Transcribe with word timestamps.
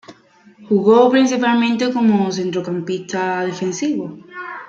Jugó 0.67 1.11
principalmente 1.11 1.93
como 1.93 2.31
centrocampista 2.31 3.45
defensivo. 3.45 4.17